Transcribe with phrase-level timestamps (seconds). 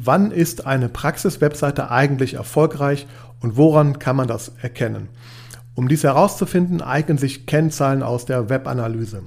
[0.00, 3.08] Wann ist eine Praxis-Webseite eigentlich erfolgreich
[3.40, 5.08] und woran kann man das erkennen?
[5.74, 9.24] Um dies herauszufinden, eignen sich Kennzahlen aus der Webanalyse.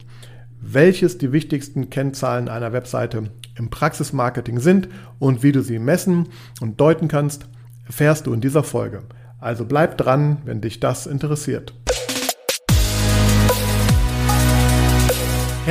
[0.62, 4.88] Welches die wichtigsten Kennzahlen einer Webseite im Praxismarketing sind
[5.20, 6.30] und wie du sie messen
[6.62, 7.48] und deuten kannst,
[7.86, 9.02] erfährst du in dieser Folge.
[9.42, 11.74] Also bleib dran, wenn dich das interessiert.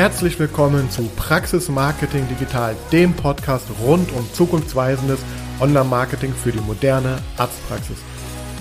[0.01, 5.21] Herzlich willkommen zu Praxis Marketing Digital, dem Podcast rund um zukunftsweisendes
[5.61, 7.99] Online-Marketing für die moderne Arztpraxis.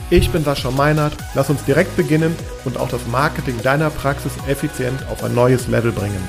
[0.09, 2.35] Ich bin Sascha Meinert, lass uns direkt beginnen
[2.65, 6.21] und auch das Marketing deiner Praxis effizient auf ein neues Level bringen.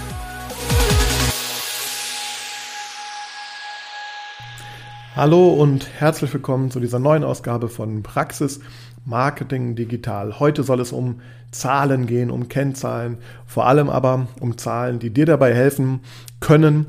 [5.17, 8.61] Hallo und herzlich willkommen zu dieser neuen Ausgabe von Praxis
[9.05, 10.39] Marketing digital.
[10.39, 15.27] Heute soll es um Zahlen gehen, um Kennzahlen, vor allem aber um Zahlen, die dir
[15.27, 16.01] dabei helfen
[16.39, 16.87] können,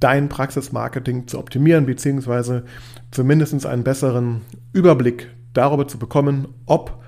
[0.00, 2.64] dein Praxismarketing zu optimieren, beziehungsweise
[3.10, 7.02] zumindest einen besseren Überblick darüber zu bekommen, ob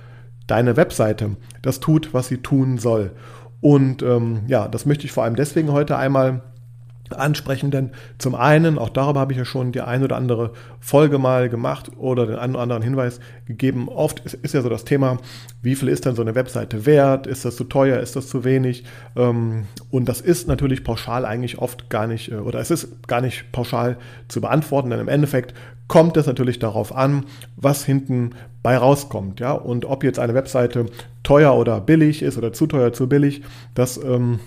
[0.47, 3.12] deine Webseite das tut, was sie tun soll.
[3.61, 6.43] Und ähm, ja, das möchte ich vor allem deswegen heute einmal
[7.16, 11.19] ansprechen, denn zum einen, auch darüber habe ich ja schon die ein oder andere Folge
[11.19, 13.89] mal gemacht oder den einen oder anderen Hinweis gegeben.
[13.89, 15.19] Oft ist, ist ja so das Thema,
[15.62, 17.27] wie viel ist denn so eine Webseite wert?
[17.27, 18.00] Ist das zu teuer?
[18.00, 18.84] Ist das zu wenig?
[19.16, 23.20] Ähm, und das ist natürlich pauschal eigentlich oft gar nicht, äh, oder es ist gar
[23.20, 23.97] nicht pauschal
[24.28, 25.55] zu beantworten, denn im Endeffekt
[25.88, 27.25] kommt es natürlich darauf an,
[27.56, 28.31] was hinten
[28.62, 29.53] bei rauskommt, ja.
[29.53, 30.86] Und ob jetzt eine Webseite
[31.25, 33.42] teuer oder billig ist oder zu teuer, zu billig,
[33.75, 34.38] das ähm,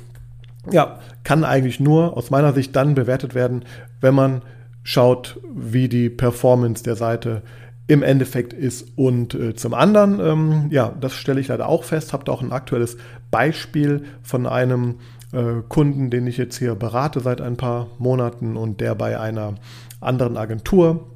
[0.71, 3.65] ja, kann eigentlich nur aus meiner Sicht dann bewertet werden,
[4.01, 4.41] wenn man
[4.83, 7.41] schaut, wie die Performance der Seite
[7.87, 8.87] im Endeffekt ist.
[8.95, 12.41] Und äh, zum anderen, ähm, ja, das stelle ich leider auch fest, habe da auch
[12.41, 12.97] ein aktuelles
[13.29, 14.95] Beispiel von einem
[15.31, 19.55] äh, Kunden, den ich jetzt hier berate seit ein paar Monaten und der bei einer
[19.99, 21.07] anderen Agentur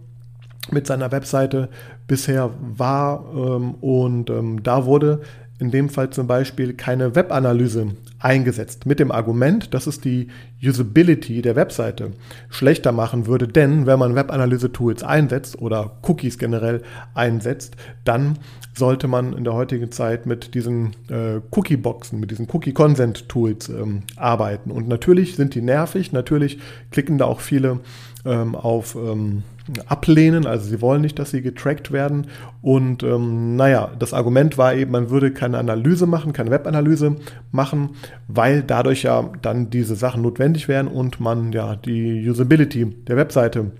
[0.71, 1.69] mit seiner Webseite
[2.07, 3.25] bisher war.
[3.33, 5.21] Ähm, und ähm, da wurde
[5.59, 7.87] in dem Fall zum Beispiel keine Webanalyse
[8.19, 10.27] eingesetzt mit dem Argument, dass es die
[10.63, 12.11] Usability der Webseite
[12.49, 16.81] schlechter machen würde, denn wenn man Webanalyse-Tools einsetzt oder Cookies generell
[17.13, 18.39] einsetzt, dann
[18.75, 24.71] sollte man in der heutigen Zeit mit diesen äh, Cookie-Boxen, mit diesen Cookie-Consent-Tools ähm, arbeiten.
[24.71, 26.59] Und natürlich sind die nervig, natürlich
[26.91, 27.79] klicken da auch viele
[28.25, 29.43] ähm, auf ähm,
[29.87, 32.27] ablehnen, also sie wollen nicht, dass sie getrackt werden.
[32.61, 37.15] Und ähm, naja, das Argument war eben, man würde keine Analyse machen, keine Webanalyse
[37.51, 37.91] machen,
[38.27, 43.71] weil dadurch ja dann diese Sachen notwendig wären und man ja die Usability der Webseite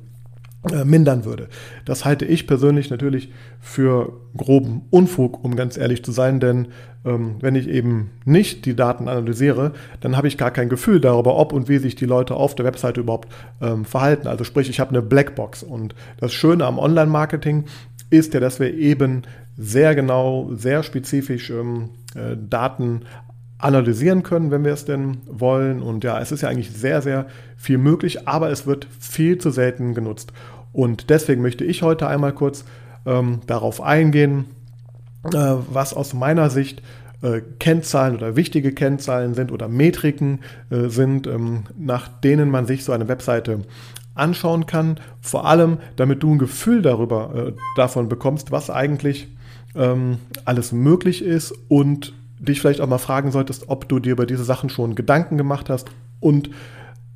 [0.72, 1.50] äh, mindern würde.
[1.86, 6.70] Das halte ich persönlich natürlich für groben Unfug, um ganz ehrlich zu sein, denn
[7.06, 11.38] ähm, wenn ich eben nicht die Daten analysiere, dann habe ich gar kein Gefühl darüber,
[11.38, 13.30] ob und wie sich die Leute auf der Webseite überhaupt
[13.62, 14.28] ähm, verhalten.
[14.28, 17.66] Also sprich, ich habe eine Blackbox und das Schöne am Online-Marketing
[18.10, 19.24] ist ja, dass wir eben
[19.58, 23.02] sehr genau, sehr spezifisch ähm, äh, Daten
[23.60, 25.82] analysieren können, wenn wir es denn wollen.
[25.82, 29.52] Und ja, es ist ja eigentlich sehr, sehr viel möglich, aber es wird viel zu
[29.52, 30.32] selten genutzt.
[30.74, 32.66] Und deswegen möchte ich heute einmal kurz
[33.06, 34.46] ähm, darauf eingehen,
[35.26, 36.84] äh, was aus meiner Sicht
[37.24, 40.40] äh, Kennzahlen oder wichtige Kennzahlen sind oder Metriken
[40.70, 43.62] äh, sind, ähm, nach denen man sich so eine Webseite
[44.14, 45.00] anschauen kann.
[45.22, 49.30] Vor allem, damit du ein Gefühl darüber äh, davon bekommst, was eigentlich
[49.76, 54.26] ähm, alles möglich ist und dich vielleicht auch mal fragen solltest, ob du dir über
[54.26, 55.90] diese Sachen schon Gedanken gemacht hast
[56.20, 56.50] und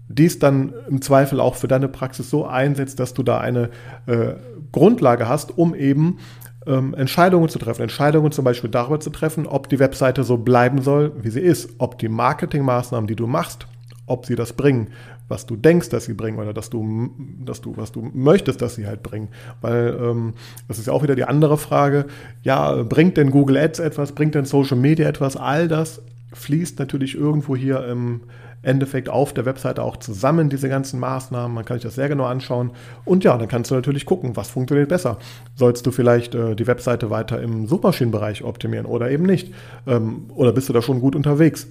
[0.07, 3.69] dies dann im Zweifel auch für deine Praxis so einsetzt, dass du da eine
[4.07, 4.33] äh,
[4.71, 6.17] Grundlage hast, um eben
[6.65, 7.83] ähm, Entscheidungen zu treffen.
[7.83, 11.75] Entscheidungen zum Beispiel darüber zu treffen, ob die Webseite so bleiben soll, wie sie ist,
[11.77, 13.67] ob die Marketingmaßnahmen, die du machst,
[14.11, 14.89] ob sie das bringen,
[15.27, 17.09] was du denkst, dass sie bringen oder dass du,
[17.43, 19.29] dass du, was du möchtest, dass sie halt bringen.
[19.61, 20.33] Weil ähm,
[20.67, 22.05] das ist ja auch wieder die andere Frage.
[22.43, 24.11] Ja, bringt denn Google Ads etwas?
[24.11, 25.37] Bringt denn Social Media etwas?
[25.37, 26.01] All das
[26.33, 28.21] fließt natürlich irgendwo hier im
[28.63, 31.53] Endeffekt auf der Webseite auch zusammen, diese ganzen Maßnahmen.
[31.53, 32.71] Man kann sich das sehr genau anschauen.
[33.05, 35.17] Und ja, dann kannst du natürlich gucken, was funktioniert besser.
[35.55, 39.51] Sollst du vielleicht äh, die Webseite weiter im Suchmaschinenbereich optimieren oder eben nicht?
[39.87, 41.67] Ähm, oder bist du da schon gut unterwegs?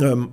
[0.00, 0.28] Ähm,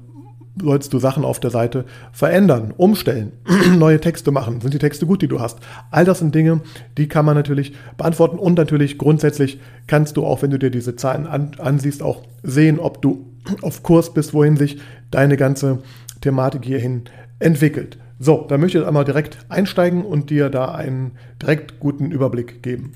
[0.61, 3.33] sollst du Sachen auf der Seite verändern, umstellen,
[3.77, 4.61] neue Texte machen.
[4.61, 5.59] Sind die Texte gut, die du hast?
[5.91, 6.61] All das sind Dinge,
[6.97, 10.95] die kann man natürlich beantworten und natürlich grundsätzlich kannst du auch, wenn du dir diese
[10.95, 13.25] Zahlen an, ansiehst, auch sehen, ob du
[13.61, 14.79] auf Kurs bist, wohin sich
[15.11, 15.79] deine ganze
[16.21, 17.03] Thematik hierhin
[17.39, 17.97] entwickelt.
[18.19, 21.11] So, da möchte ich jetzt einmal direkt einsteigen und dir da einen
[21.41, 22.93] direkt guten Überblick geben.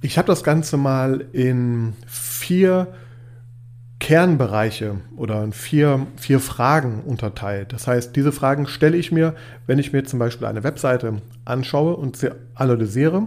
[0.00, 2.88] Ich habe das Ganze mal in vier
[4.00, 7.72] Kernbereiche oder in vier, vier Fragen unterteilt.
[7.72, 9.34] Das heißt, diese Fragen stelle ich mir,
[9.66, 13.26] wenn ich mir zum Beispiel eine Webseite anschaue und sie analysiere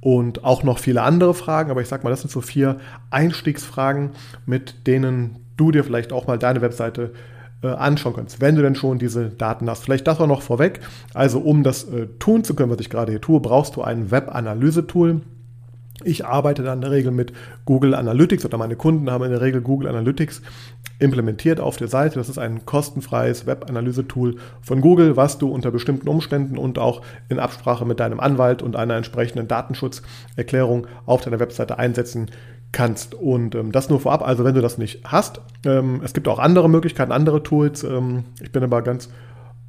[0.00, 2.78] und auch noch viele andere Fragen, aber ich sage mal, das sind so vier
[3.10, 4.10] Einstiegsfragen,
[4.44, 7.12] mit denen du dir vielleicht auch mal deine Webseite
[7.62, 9.84] äh, anschauen kannst, wenn du denn schon diese Daten hast.
[9.84, 10.80] Vielleicht das auch noch vorweg.
[11.14, 14.10] Also um das äh, tun zu können, was ich gerade hier tue, brauchst du ein
[14.10, 15.20] Web-Analyse-Tool.
[16.04, 17.32] Ich arbeite dann in der Regel mit
[17.64, 20.42] Google Analytics oder meine Kunden haben in der Regel Google Analytics
[20.98, 22.18] implementiert auf der Seite.
[22.18, 27.38] Das ist ein kostenfreies Web-Analyse-Tool von Google, was du unter bestimmten Umständen und auch in
[27.38, 32.30] Absprache mit deinem Anwalt und einer entsprechenden Datenschutzerklärung auf deiner Webseite einsetzen
[32.72, 33.14] kannst.
[33.14, 35.40] Und ähm, das nur vorab, also wenn du das nicht hast.
[35.64, 37.84] Ähm, es gibt auch andere Möglichkeiten, andere Tools.
[37.84, 39.10] Ähm, ich bin aber ganz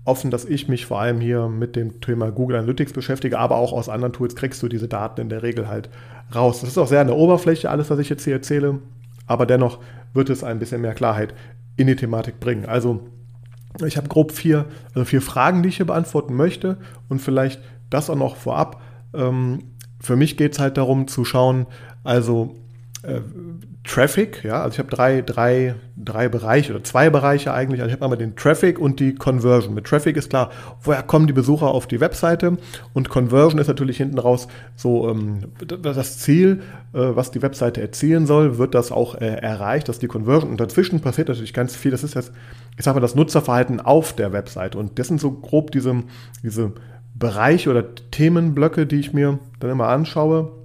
[0.05, 3.71] offen, dass ich mich vor allem hier mit dem Thema Google Analytics beschäftige, aber auch
[3.71, 5.89] aus anderen Tools kriegst du diese Daten in der Regel halt
[6.35, 6.61] raus.
[6.61, 8.79] Das ist auch sehr an der Oberfläche, alles, was ich jetzt hier erzähle,
[9.27, 9.79] aber dennoch
[10.13, 11.33] wird es ein bisschen mehr Klarheit
[11.77, 12.65] in die Thematik bringen.
[12.65, 13.01] Also
[13.85, 16.77] ich habe grob vier, also vier Fragen, die ich hier beantworten möchte
[17.09, 18.81] und vielleicht das auch noch vorab.
[19.13, 19.63] Ähm,
[19.99, 21.65] für mich geht es halt darum zu schauen,
[22.03, 22.55] also
[23.03, 23.19] äh,
[23.83, 27.81] Traffic, ja, also ich habe drei, drei, drei Bereiche oder zwei Bereiche eigentlich.
[27.81, 29.73] Also ich habe einmal den Traffic und die Conversion.
[29.73, 30.51] Mit Traffic ist klar,
[30.81, 32.57] woher kommen die Besucher auf die Webseite
[32.93, 34.47] und Conversion ist natürlich hinten raus
[34.77, 36.61] so ähm, das Ziel,
[36.93, 40.61] äh, was die Webseite erzielen soll, wird das auch äh, erreicht, dass die Conversion und
[40.61, 41.91] dazwischen passiert natürlich ganz viel.
[41.91, 42.31] Das ist jetzt,
[42.77, 46.03] ich sage mal, das Nutzerverhalten auf der Webseite und das sind so grob diese,
[46.41, 46.71] diese
[47.15, 50.62] Bereiche oder Themenblöcke, die ich mir dann immer anschaue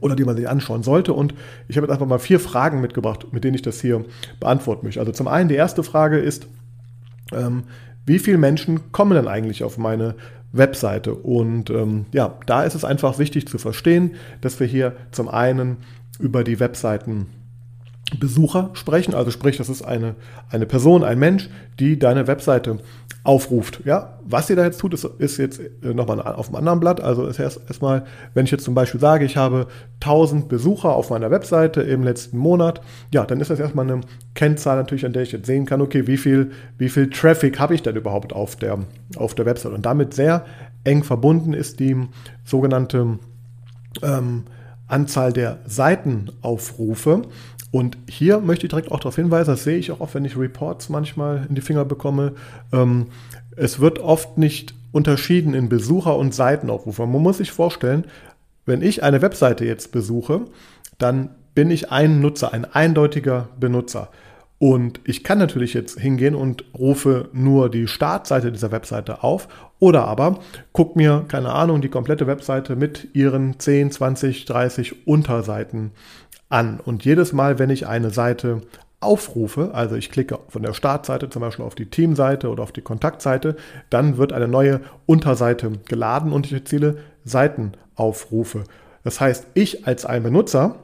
[0.00, 1.12] oder die man sich anschauen sollte.
[1.12, 1.34] Und
[1.68, 4.04] ich habe jetzt einfach mal vier Fragen mitgebracht, mit denen ich das hier
[4.40, 5.00] beantworten möchte.
[5.00, 6.46] Also zum einen, die erste Frage ist,
[7.32, 7.64] ähm,
[8.06, 10.14] wie viele Menschen kommen denn eigentlich auf meine
[10.52, 11.14] Webseite?
[11.14, 15.78] Und ähm, ja, da ist es einfach wichtig zu verstehen, dass wir hier zum einen
[16.18, 17.26] über die Webseiten
[18.14, 20.14] Besucher sprechen, also sprich, das ist eine,
[20.50, 22.78] eine Person, ein Mensch, die deine Webseite
[23.24, 23.80] aufruft.
[23.84, 27.00] Ja, was ihr da jetzt tut, ist, ist jetzt äh, nochmal auf einem anderen Blatt.
[27.00, 29.66] Also ist erst erstmal, wenn ich jetzt zum Beispiel sage, ich habe
[30.00, 32.82] 1000 Besucher auf meiner Webseite im letzten Monat,
[33.12, 34.02] ja, dann ist das erstmal eine
[34.34, 37.74] Kennzahl natürlich, an der ich jetzt sehen kann, okay, wie viel, wie viel Traffic habe
[37.74, 38.78] ich denn überhaupt auf der,
[39.16, 39.74] auf der Webseite?
[39.74, 40.44] Und damit sehr
[40.84, 41.96] eng verbunden ist die
[42.44, 43.18] sogenannte
[44.02, 44.44] ähm,
[44.86, 47.22] Anzahl der Seitenaufrufe.
[47.74, 50.36] Und hier möchte ich direkt auch darauf hinweisen, das sehe ich auch oft, wenn ich
[50.36, 52.34] Reports manchmal in die Finger bekomme.
[52.72, 53.06] Ähm,
[53.56, 57.04] es wird oft nicht unterschieden in Besucher- und Seitenaufrufe.
[57.04, 58.04] Man muss sich vorstellen,
[58.64, 60.42] wenn ich eine Webseite jetzt besuche,
[60.98, 64.08] dann bin ich ein Nutzer, ein eindeutiger Benutzer.
[64.60, 69.48] Und ich kann natürlich jetzt hingehen und rufe nur die Startseite dieser Webseite auf
[69.80, 70.38] oder aber
[70.72, 75.90] guck mir, keine Ahnung, die komplette Webseite mit ihren 10, 20, 30 Unterseiten
[76.54, 76.78] an.
[76.78, 78.62] Und jedes Mal, wenn ich eine Seite
[79.00, 82.80] aufrufe, also ich klicke von der Startseite zum Beispiel auf die Teamseite oder auf die
[82.80, 83.56] Kontaktseite,
[83.90, 88.64] dann wird eine neue Unterseite geladen und ich erziele Seitenaufrufe.
[89.02, 90.76] Das heißt, ich als ein Benutzer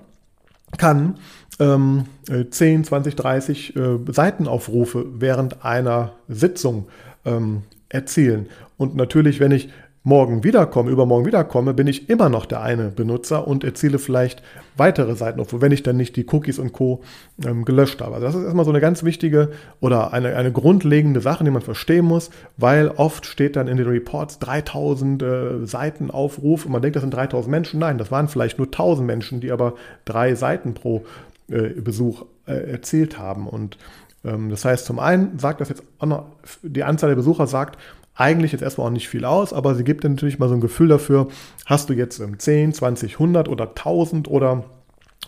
[0.76, 1.18] kann
[1.60, 6.88] ähm, 10, 20, 30 äh, Seitenaufrufe während einer Sitzung
[7.24, 8.48] ähm, erzielen.
[8.76, 9.68] Und natürlich, wenn ich
[10.02, 14.42] morgen wiederkomme, übermorgen wiederkomme, bin ich immer noch der eine Benutzer und erziele vielleicht
[14.76, 17.02] weitere Seiten, wenn ich dann nicht die Cookies und Co.
[17.44, 18.14] Ähm, gelöscht habe.
[18.14, 19.50] Also das ist erstmal so eine ganz wichtige
[19.80, 23.88] oder eine, eine grundlegende Sache, die man verstehen muss, weil oft steht dann in den
[23.88, 27.80] Reports 3000 äh, Seiten Aufruf und man denkt, das sind 3000 Menschen.
[27.80, 29.74] Nein, das waren vielleicht nur 1000 Menschen, die aber
[30.06, 31.04] drei Seiten pro
[31.50, 33.46] äh, Besuch äh, erzielt haben.
[33.46, 33.76] Und
[34.24, 36.26] ähm, das heißt, zum einen sagt das jetzt auch noch,
[36.62, 37.78] die Anzahl der Besucher sagt,
[38.14, 40.60] eigentlich jetzt erstmal auch nicht viel aus, aber sie gibt dir natürlich mal so ein
[40.60, 41.28] Gefühl dafür,
[41.66, 44.64] hast du jetzt 10, 20, 100 oder 1000 oder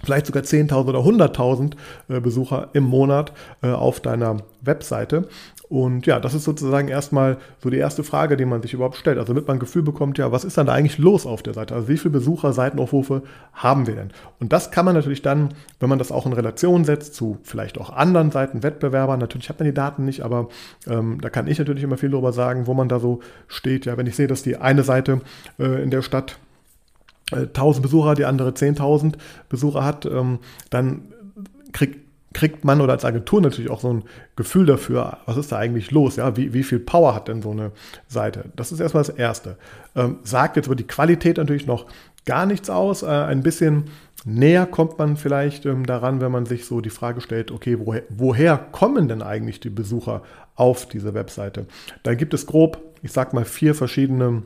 [0.02, 1.72] vielleicht sogar 10.000 oder 100.000
[2.08, 3.32] äh, Besucher im Monat
[3.62, 5.28] äh, auf deiner Webseite.
[5.72, 9.16] Und ja, das ist sozusagen erstmal so die erste Frage, die man sich überhaupt stellt.
[9.16, 11.54] Also damit man ein Gefühl bekommt, ja, was ist dann da eigentlich los auf der
[11.54, 11.74] Seite?
[11.74, 13.22] Also wie viele Besucher, Seitenaufrufe
[13.54, 14.10] haben wir denn?
[14.38, 17.80] Und das kann man natürlich dann, wenn man das auch in Relation setzt zu vielleicht
[17.80, 20.50] auch anderen Seiten, Wettbewerbern, natürlich hat man die Daten nicht, aber
[20.86, 23.86] ähm, da kann ich natürlich immer viel darüber sagen, wo man da so steht.
[23.86, 25.22] Ja, wenn ich sehe, dass die eine Seite
[25.58, 26.36] äh, in der Stadt
[27.32, 29.14] 1000 äh, Besucher, die andere 10.000
[29.48, 30.38] Besucher hat, ähm,
[30.70, 31.12] dann
[31.72, 34.04] kriegt kriegt man oder als Agentur natürlich auch so ein
[34.36, 37.50] Gefühl dafür, was ist da eigentlich los, ja, wie, wie viel Power hat denn so
[37.50, 37.72] eine
[38.08, 38.46] Seite?
[38.56, 39.56] Das ist erstmal das Erste.
[39.94, 41.86] Ähm, sagt jetzt über die Qualität natürlich noch
[42.24, 43.02] gar nichts aus.
[43.02, 43.84] Äh, ein bisschen
[44.24, 48.02] näher kommt man vielleicht ähm, daran, wenn man sich so die Frage stellt, okay, woher,
[48.08, 50.22] woher kommen denn eigentlich die Besucher
[50.54, 51.66] auf diese Webseite?
[52.02, 54.42] Da gibt es grob, ich sag mal, vier verschiedene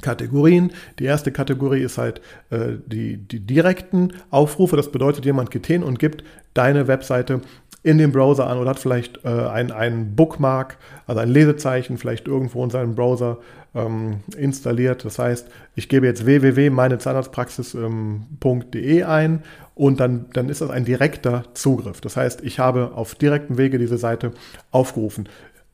[0.00, 0.72] Kategorien.
[0.98, 4.76] Die erste Kategorie ist halt äh, die, die direkten Aufrufe.
[4.76, 7.40] Das bedeutet, jemand geht hin und gibt deine Webseite
[7.82, 12.26] in dem Browser an oder hat vielleicht äh, ein, ein Bookmark, also ein Lesezeichen, vielleicht
[12.26, 13.38] irgendwo in seinem Browser
[13.74, 15.04] ähm, installiert.
[15.04, 19.42] Das heißt, ich gebe jetzt www.meinezahnarztpraxis.de ein
[19.74, 22.00] und dann, dann ist das ein direkter Zugriff.
[22.00, 24.32] Das heißt, ich habe auf direktem Wege diese Seite
[24.72, 25.28] aufgerufen.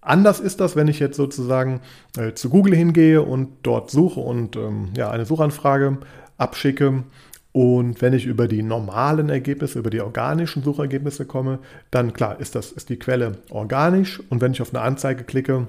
[0.04, 1.80] Anders ist das, wenn ich jetzt sozusagen
[2.18, 5.99] äh, zu Google hingehe und dort suche und ähm, ja, eine Suchanfrage
[6.37, 7.04] abschicke.
[7.52, 12.54] Und wenn ich über die normalen Ergebnisse, über die organischen Suchergebnisse komme, dann klar ist
[12.54, 14.20] das ist die Quelle organisch.
[14.28, 15.68] Und wenn ich auf eine Anzeige klicke,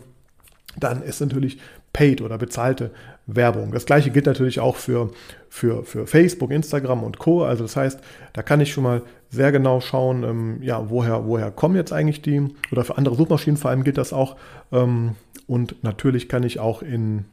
[0.78, 1.60] dann ist natürlich
[1.94, 2.92] paid oder bezahlte
[3.28, 3.72] Werbung.
[3.72, 5.12] Das gleiche gilt natürlich auch für,
[5.48, 7.44] für, für Facebook, Instagram und Co.
[7.46, 8.00] Also das heißt,
[8.34, 9.02] da kann ich schon mal
[9.36, 13.58] sehr genau schauen, ähm, ja, woher, woher kommen jetzt eigentlich die, oder für andere Suchmaschinen
[13.58, 14.36] vor allem gilt das auch.
[14.72, 15.16] Ähm,
[15.48, 17.26] und natürlich kann ich auch in,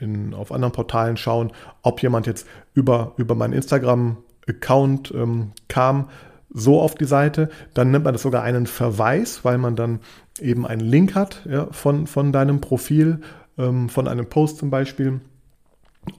[0.00, 6.08] in, auf anderen Portalen schauen, ob jemand jetzt über, über meinen Instagram-Account ähm, kam,
[6.48, 7.50] so auf die Seite.
[7.74, 10.00] Dann nimmt man das sogar einen Verweis, weil man dann
[10.40, 13.20] eben einen Link hat ja, von, von deinem Profil
[13.58, 15.20] ähm, von einem Post zum Beispiel.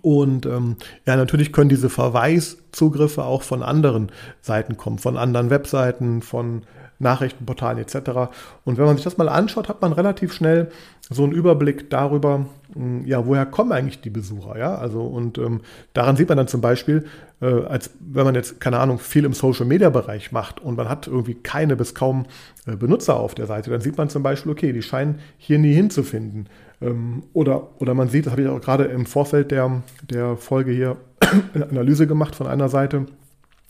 [0.02, 4.12] Und ähm, ja, natürlich können diese Verweiszugriffe auch von anderen
[4.42, 6.63] Seiten kommen, von anderen Webseiten, von
[7.00, 8.32] Nachrichtenportalen etc.
[8.63, 10.72] Und wenn man sich das mal anschaut, hat man relativ schnell
[11.10, 14.75] so einen Überblick darüber, hm, ja, woher kommen eigentlich die Besucher, ja?
[14.75, 15.62] Also und ähm,
[15.94, 17.06] daran sieht man dann zum Beispiel,
[17.42, 20.90] äh, als wenn man jetzt keine Ahnung viel im Social Media Bereich macht und man
[20.90, 22.25] hat irgendwie keine bis kaum
[22.66, 25.74] äh, Benutzer auf der Seite, dann sieht man zum Beispiel, okay, die scheinen hier nie
[25.74, 26.48] hinzufinden.
[26.84, 30.72] Ähm, oder, oder man sieht, das habe ich auch gerade im Vorfeld der, der Folge
[30.72, 30.98] hier
[31.54, 33.06] eine Analyse gemacht von einer Seite.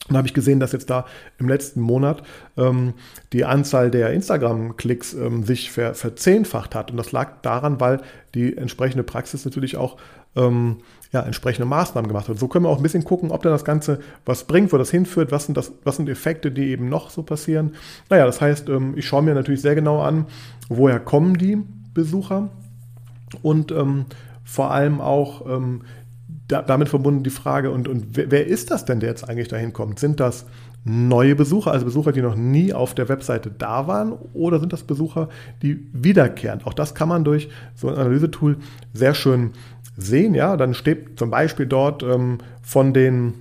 [0.10, 1.06] Und habe ich gesehen, dass jetzt da
[1.38, 2.24] im letzten Monat
[2.58, 2.94] ähm,
[3.32, 6.92] die Anzahl der Instagram-Klicks ähm, sich ver verzehnfacht hat.
[6.92, 8.02] Und das lag daran, weil
[8.36, 9.96] die entsprechende Praxis natürlich auch
[10.36, 10.78] ähm,
[11.14, 12.38] ja, entsprechende Maßnahmen gemacht hat.
[12.38, 14.90] So können wir auch ein bisschen gucken, ob denn das Ganze was bringt, wo das
[14.90, 17.76] hinführt, was sind, das, was sind Effekte, die eben noch so passieren.
[18.10, 20.26] Naja, das heißt, ähm, ich schaue mir natürlich sehr genau an,
[20.68, 21.60] woher kommen die
[21.94, 22.50] Besucher
[23.42, 24.06] und ähm,
[24.44, 25.82] vor allem auch ähm,
[26.48, 29.48] da, damit verbunden die Frage, und, und wer, wer, ist das denn, der jetzt eigentlich
[29.48, 30.00] dahin kommt?
[30.00, 30.46] Sind das
[30.84, 34.84] neue Besucher, also Besucher, die noch nie auf der Webseite da waren, oder sind das
[34.84, 35.30] Besucher,
[35.62, 36.62] die wiederkehren?
[36.66, 38.58] Auch das kann man durch so ein Analysetool
[38.94, 39.52] sehr schön
[39.96, 40.36] sehen.
[40.36, 43.34] Ja, dann steht zum Beispiel dort ähm, von den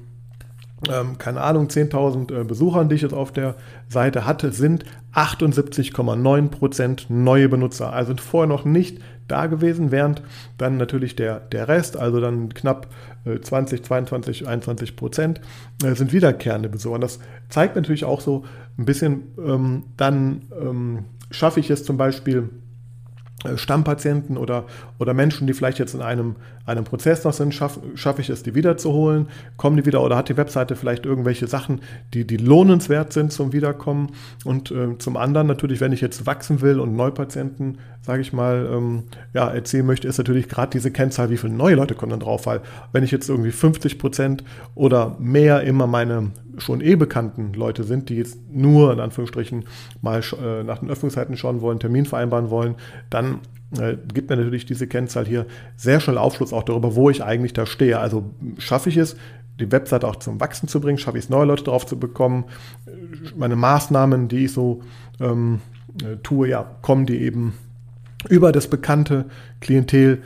[0.90, 3.54] ähm, keine Ahnung, 10.000 äh, Besuchern, die ich jetzt auf der
[3.88, 4.84] Seite hatte, sind
[5.14, 7.92] 78,9% neue Benutzer.
[7.92, 8.98] Also sind vorher noch nicht
[9.28, 10.22] da gewesen, während
[10.58, 12.88] dann natürlich der, der Rest, also dann knapp
[13.24, 15.40] äh, 20, 22, 21 Prozent,
[15.84, 16.96] äh, sind wiederkehrende Besucher.
[16.96, 18.44] Und das zeigt natürlich auch so
[18.78, 22.50] ein bisschen, ähm, dann ähm, schaffe ich es zum Beispiel,
[23.56, 24.64] Stammpatienten oder,
[24.98, 28.42] oder Menschen, die vielleicht jetzt in einem, einem Prozess noch sind, schaffe schaff ich es,
[28.42, 29.28] die wiederzuholen?
[29.56, 31.80] Kommen die wieder oder hat die Webseite vielleicht irgendwelche Sachen,
[32.14, 34.12] die, die lohnenswert sind zum Wiederkommen?
[34.44, 38.68] Und äh, zum anderen natürlich, wenn ich jetzt wachsen will und Neupatienten, sage ich mal,
[38.72, 42.20] ähm, ja, erzählen möchte, ist natürlich gerade diese Kennzahl, wie viele neue Leute kommen dann
[42.20, 42.60] drauf, weil
[42.92, 44.44] wenn ich jetzt irgendwie 50 Prozent
[44.74, 49.64] oder mehr immer meine schon eh bekannten Leute sind, die jetzt nur in Anführungsstrichen
[50.00, 52.74] mal äh, nach den Öffnungszeiten schauen wollen, Termin vereinbaren wollen,
[53.10, 53.40] dann
[53.78, 57.52] äh, gibt mir natürlich diese Kennzahl hier sehr schnell Aufschluss auch darüber, wo ich eigentlich
[57.52, 57.98] da stehe.
[57.98, 59.16] Also schaffe ich es,
[59.58, 62.44] die Webseite auch zum Wachsen zu bringen, schaffe ich es, neue Leute drauf zu bekommen,
[63.36, 64.82] meine Maßnahmen, die ich so
[65.20, 65.60] ähm,
[66.02, 67.54] äh, tue, ja, kommen die eben
[68.28, 69.26] über das bekannte
[69.60, 70.22] Klientel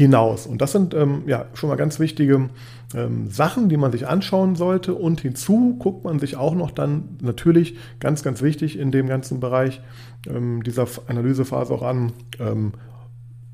[0.00, 0.46] hinaus.
[0.46, 2.48] Und das sind ähm, ja schon mal ganz wichtige
[2.94, 4.94] ähm, Sachen, die man sich anschauen sollte.
[4.94, 9.40] Und hinzu guckt man sich auch noch dann natürlich ganz, ganz wichtig in dem ganzen
[9.40, 9.82] Bereich
[10.26, 12.72] ähm, dieser Analysephase auch an, ähm,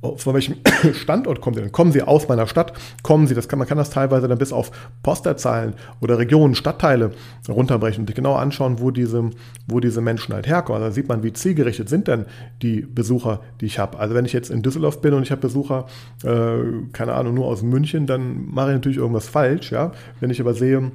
[0.03, 0.57] von welchem
[0.95, 1.73] Standort kommen Sie denn?
[1.73, 2.73] Kommen Sie aus meiner Stadt?
[3.03, 4.71] Kommen Sie, das kann, man kann das teilweise dann bis auf
[5.03, 7.13] Posterzahlen oder Regionen, Stadtteile
[7.49, 9.31] runterbrechen und sich genau anschauen, wo diese,
[9.67, 10.83] wo diese Menschen halt herkommen.
[10.83, 12.27] Also da sieht man, wie zielgerichtet sind denn
[12.63, 13.99] die Besucher, die ich habe.
[13.99, 15.87] Also wenn ich jetzt in Düsseldorf bin und ich habe Besucher,
[16.25, 16.59] äh,
[16.93, 19.73] keine Ahnung, nur aus München, dann mache ich natürlich irgendwas falsch.
[19.73, 19.93] Ja?
[20.21, 20.93] Wenn ich aber sehe,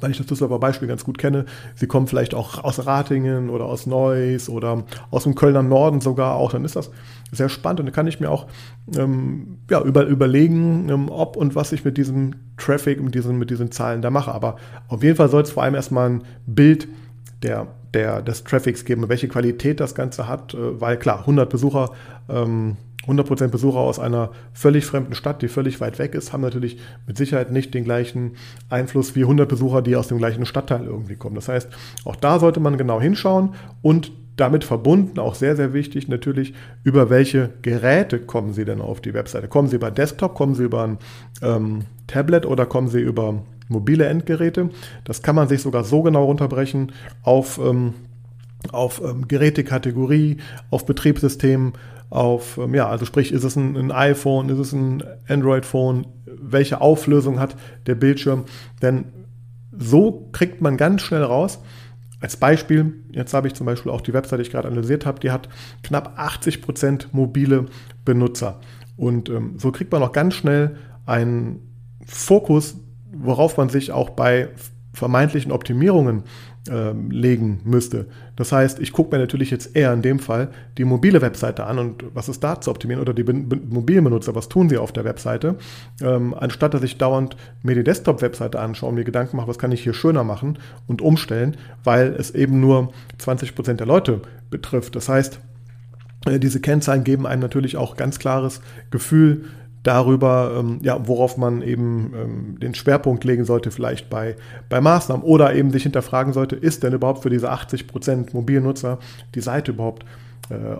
[0.00, 1.44] weil ich das Düsseldorfer Beispiel ganz gut kenne.
[1.74, 6.36] Sie kommen vielleicht auch aus Ratingen oder aus Neuss oder aus dem Kölner Norden sogar
[6.36, 6.52] auch.
[6.52, 6.90] Dann ist das
[7.32, 8.46] sehr spannend und da kann ich mir auch
[8.96, 13.50] ähm, ja, über, überlegen, ähm, ob und was ich mit diesem Traffic, mit diesen, mit
[13.50, 14.32] diesen Zahlen da mache.
[14.32, 14.56] Aber
[14.88, 16.86] auf jeden Fall soll es vor allem erstmal ein Bild
[17.42, 21.90] der, der, des Traffics geben, welche Qualität das Ganze hat, äh, weil klar, 100 Besucher
[22.28, 26.78] ähm, 100% Besucher aus einer völlig fremden Stadt, die völlig weit weg ist, haben natürlich
[27.06, 28.36] mit Sicherheit nicht den gleichen
[28.68, 31.34] Einfluss wie 100 Besucher, die aus dem gleichen Stadtteil irgendwie kommen.
[31.34, 31.68] Das heißt,
[32.04, 34.12] auch da sollte man genau hinschauen und
[34.42, 39.14] damit verbunden, auch sehr, sehr wichtig natürlich, über welche Geräte kommen Sie denn auf die
[39.14, 39.46] Webseite?
[39.46, 40.98] Kommen Sie über Desktop, kommen Sie über ein
[41.42, 44.70] ähm, Tablet oder kommen Sie über mobile Endgeräte?
[45.04, 46.90] Das kann man sich sogar so genau runterbrechen
[47.22, 47.94] auf ähm,
[48.70, 50.36] auf ähm, Gerätekategorie,
[50.70, 51.72] auf Betriebssystem,
[52.10, 56.80] auf, ähm, ja, also sprich, ist es ein, ein iPhone, ist es ein Android-Phone, welche
[56.80, 57.56] Auflösung hat
[57.86, 58.44] der Bildschirm,
[58.82, 59.06] denn
[59.76, 61.58] so kriegt man ganz schnell raus,
[62.22, 65.18] als Beispiel, jetzt habe ich zum Beispiel auch die Website, die ich gerade analysiert habe,
[65.20, 65.48] die hat
[65.82, 67.66] knapp 80 Prozent mobile
[68.04, 68.60] Benutzer.
[68.96, 71.60] Und ähm, so kriegt man auch ganz schnell einen
[72.06, 72.76] Fokus,
[73.12, 74.50] worauf man sich auch bei
[74.94, 76.22] vermeintlichen Optimierungen
[76.70, 78.06] ähm, legen müsste.
[78.36, 81.78] Das heißt, ich gucke mir natürlich jetzt eher in dem Fall die mobile Webseite an
[81.78, 85.04] und was ist da zu optimieren oder die mobilen Benutzer, was tun sie auf der
[85.04, 85.56] Webseite,
[86.00, 89.72] ähm, anstatt dass ich dauernd mir die Desktop-Webseite anschaue und mir Gedanken mache, was kann
[89.72, 94.94] ich hier schöner machen und umstellen, weil es eben nur 20 Prozent der Leute betrifft.
[94.94, 95.40] Das heißt,
[96.26, 99.46] äh, diese Kennzahlen geben einem natürlich auch ganz klares Gefühl
[99.82, 104.36] darüber, ähm, ja, worauf man eben ähm, den Schwerpunkt legen sollte, vielleicht bei,
[104.68, 108.98] bei Maßnahmen oder eben sich hinterfragen sollte, ist denn überhaupt für diese 80 Prozent Mobilnutzer
[109.34, 110.04] die Seite überhaupt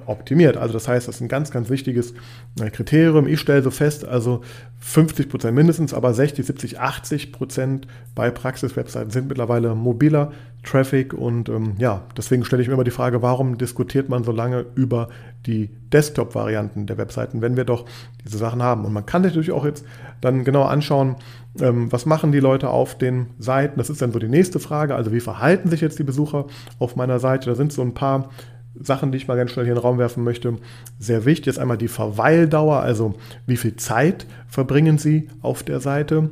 [0.06, 0.56] optimiert.
[0.56, 2.14] Also das heißt, das ist ein ganz, ganz wichtiges
[2.60, 3.26] äh, Kriterium.
[3.26, 4.42] Ich stelle so fest, also
[4.78, 10.32] 50 Prozent mindestens, aber 60, 70, 80 Prozent bei Praxis-Webseiten sind mittlerweile mobiler
[10.64, 14.30] Traffic und ähm, ja, deswegen stelle ich mir immer die Frage, warum diskutiert man so
[14.30, 15.08] lange über
[15.46, 17.84] die Desktop-Varianten der Webseiten, wenn wir doch
[18.24, 18.84] diese Sachen haben.
[18.84, 19.84] Und man kann natürlich auch jetzt
[20.20, 21.16] dann genau anschauen,
[21.60, 23.78] ähm, was machen die Leute auf den Seiten.
[23.78, 24.94] Das ist dann so die nächste Frage.
[24.94, 26.46] Also wie verhalten sich jetzt die Besucher
[26.78, 27.50] auf meiner Seite?
[27.50, 28.30] Da sind so ein paar
[28.74, 30.56] Sachen, die ich mal ganz schnell hier in den Raum werfen möchte.
[30.98, 33.14] Sehr wichtig ist einmal die Verweildauer, also
[33.46, 36.30] wie viel Zeit verbringen Sie auf der Seite.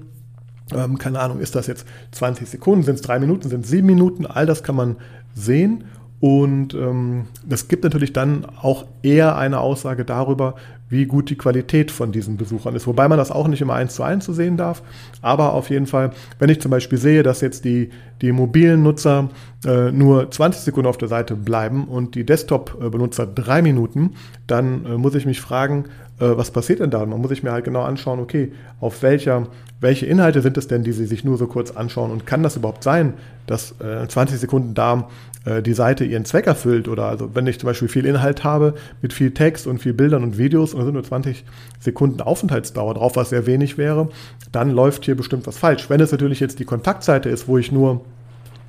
[0.73, 3.87] Ähm, keine Ahnung, ist das jetzt 20 Sekunden, sind es drei Minuten, sind es sieben
[3.87, 4.97] Minuten, all das kann man
[5.35, 5.85] sehen.
[6.21, 10.55] Und ähm, das gibt natürlich dann auch eher eine Aussage darüber,
[10.91, 12.87] wie gut die Qualität von diesen Besuchern ist.
[12.87, 14.83] Wobei man das auch nicht immer eins zu eins zu sehen darf.
[15.23, 19.31] Aber auf jeden Fall, wenn ich zum Beispiel sehe, dass jetzt die, die mobilen Nutzer
[19.65, 24.15] äh, nur 20 Sekunden auf der Seite bleiben und die Desktop-Benutzer drei Minuten,
[24.47, 25.85] dann äh, muss ich mich fragen,
[26.19, 27.07] äh, was passiert denn da?
[27.07, 29.47] Man muss sich mir halt genau anschauen, okay, auf welcher,
[29.81, 32.57] welche Inhalte sind es denn, die sie sich nur so kurz anschauen und kann das
[32.57, 33.15] überhaupt sein,
[33.47, 35.09] dass 20 äh, Sekunden da
[35.45, 39.15] die Seite ihren Zweck erfüllt oder also wenn ich zum Beispiel viel Inhalt habe mit
[39.15, 41.45] viel Text und viel Bildern und Videos und es sind nur 20
[41.79, 44.11] Sekunden Aufenthaltsdauer drauf, was sehr wenig wäre,
[44.53, 45.89] dann läuft hier bestimmt was falsch.
[45.89, 48.03] Wenn es natürlich jetzt die Kontaktseite ist, wo ich nur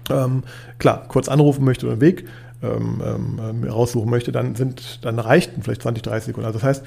[0.10, 0.44] ähm,
[0.80, 2.26] klar kurz anrufen möchte oder einen Weg
[2.64, 6.46] ähm, ähm, raussuchen möchte, dann sind dann reichten vielleicht 20, 30 Sekunden.
[6.46, 6.84] Also das heißt,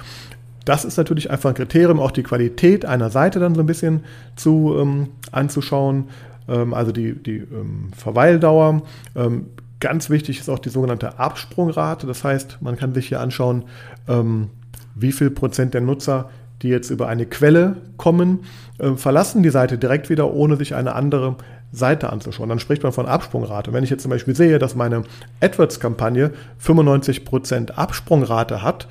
[0.64, 4.04] das ist natürlich einfach ein Kriterium, auch die Qualität einer Seite dann so ein bisschen
[4.36, 6.08] zu ähm, anzuschauen.
[6.48, 8.82] Ähm, also die, die ähm, Verweildauer.
[9.14, 9.46] Ähm,
[9.84, 12.06] Ganz wichtig ist auch die sogenannte Absprungrate.
[12.06, 13.64] Das heißt, man kann sich hier anschauen,
[14.08, 14.48] ähm,
[14.94, 16.30] wie viel Prozent der Nutzer,
[16.62, 18.46] die jetzt über eine Quelle kommen,
[18.78, 21.36] äh, verlassen die Seite direkt wieder, ohne sich eine andere
[21.70, 22.48] Seite anzuschauen.
[22.48, 23.74] Dann spricht man von Absprungrate.
[23.74, 25.02] Wenn ich jetzt zum Beispiel sehe, dass meine
[25.42, 28.88] AdWords-Kampagne 95% Absprungrate hat,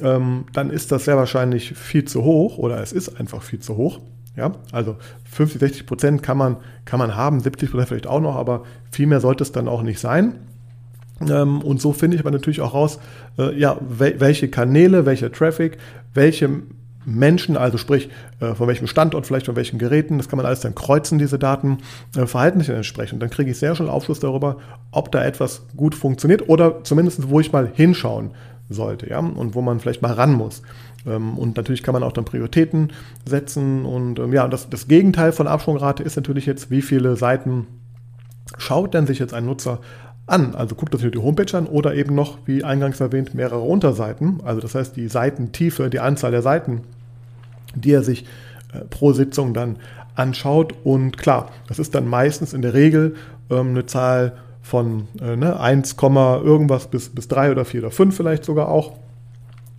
[0.00, 3.76] ähm, dann ist das sehr wahrscheinlich viel zu hoch oder es ist einfach viel zu
[3.76, 3.98] hoch.
[4.36, 4.96] Ja, also
[5.30, 9.06] 50, 60 Prozent kann man, kann man haben, 70 Prozent vielleicht auch noch, aber viel
[9.06, 10.34] mehr sollte es dann auch nicht sein.
[11.20, 12.98] Ähm, und so finde ich aber natürlich auch raus,
[13.38, 15.78] äh, ja, welche Kanäle, welcher Traffic,
[16.12, 16.50] welche
[17.06, 20.60] Menschen, also sprich äh, von welchem Standort, vielleicht von welchen Geräten, das kann man alles
[20.60, 21.78] dann kreuzen, diese Daten,
[22.16, 23.22] äh, verhalten sich dann entsprechend.
[23.22, 24.58] Dann kriege ich sehr schnell Aufschluss darüber,
[24.90, 28.32] ob da etwas gut funktioniert oder zumindest, wo ich mal hinschauen
[28.68, 30.62] sollte, ja, und wo man vielleicht mal ran muss.
[31.06, 32.92] Ähm, und natürlich kann man auch dann Prioritäten
[33.24, 33.84] setzen.
[33.84, 37.66] Und ähm, ja, das, das Gegenteil von Absprungrate ist natürlich jetzt, wie viele Seiten
[38.58, 39.80] schaut denn sich jetzt ein Nutzer
[40.26, 40.54] an.
[40.54, 44.40] Also guckt das sich die Homepage an oder eben noch, wie eingangs erwähnt, mehrere Unterseiten.
[44.44, 46.82] Also das heißt, die Seitentiefe, die Anzahl der Seiten,
[47.74, 48.24] die er sich
[48.72, 49.76] äh, pro Sitzung dann
[50.14, 50.74] anschaut.
[50.84, 53.14] Und klar, das ist dann meistens in der Regel
[53.50, 58.16] ähm, eine Zahl von äh, ne, 1, irgendwas bis, bis 3 oder 4 oder 5
[58.16, 58.94] vielleicht sogar auch.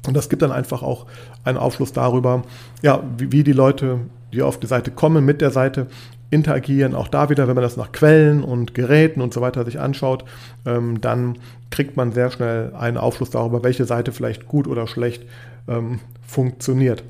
[0.07, 1.05] Und das gibt dann einfach auch
[1.43, 2.43] einen Aufschluss darüber,
[2.81, 3.99] ja, wie, wie die Leute,
[4.33, 5.87] die auf die Seite kommen, mit der Seite
[6.29, 6.95] interagieren.
[6.95, 10.25] Auch da wieder, wenn man das nach Quellen und Geräten und so weiter sich anschaut,
[10.65, 11.37] ähm, dann
[11.69, 15.25] kriegt man sehr schnell einen Aufschluss darüber, welche Seite vielleicht gut oder schlecht
[15.67, 17.03] ähm, funktioniert.